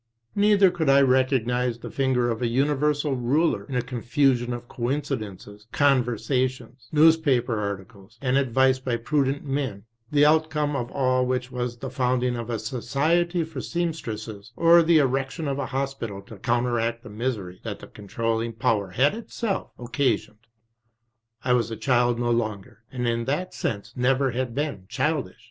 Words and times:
Neither 0.33 0.71
could 0.71 0.89
I 0.89 1.01
recognise 1.01 1.77
the 1.77 1.91
finger 1.91 2.31
of 2.31 2.41
a 2.41 2.47
Universal 2.47 3.17
Ruler 3.17 3.65
in 3.65 3.75
a 3.75 3.83
confusion 3.83 4.51
of 4.51 4.67
coincidences, 4.67 5.67
conversa 5.71 6.49
tions, 6.49 6.89
newspaper 6.91 7.59
articles, 7.59 8.17
and 8.19 8.35
advice 8.35 8.79
by 8.79 8.97
prudent 8.97 9.43
men, 9.45 9.83
the 10.11 10.25
out 10.25 10.49
come 10.49 10.75
of 10.75 10.89
all 10.89 11.27
which 11.27 11.51
was 11.51 11.77
the 11.77 11.91
founding 11.91 12.35
of 12.35 12.49
a 12.49 12.57
society 12.57 13.43
for 13.43 13.61
seam 13.61 13.93
stresses 13.93 14.51
or 14.55 14.81
the 14.81 14.97
erection 14.97 15.47
of 15.47 15.59
a 15.59 15.67
hospital 15.67 16.23
to 16.23 16.37
counteract 16.39 17.03
the 17.03 17.09
misery 17.11 17.61
that 17.63 17.77
the 17.77 17.85
Controlling 17.85 18.53
Power 18.53 18.89
had 18.89 19.13
Itself 19.13 19.69
occasioned. 19.77 20.47
I 21.45 21.53
was 21.53 21.69
a 21.69 21.77
child 21.77 22.17
no 22.19 22.31
longer, 22.31 22.81
and 22.91 23.07
in 23.07 23.25
that 23.25 23.53
sense 23.53 23.93
never 23.95 24.31
had 24.31 24.55
been 24.55 24.85
childish. 24.89 25.35